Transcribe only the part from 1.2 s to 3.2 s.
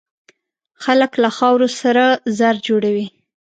له خاورو سره زر جوړوي.